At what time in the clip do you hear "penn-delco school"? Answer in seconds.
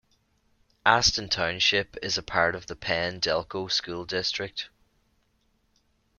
2.75-4.03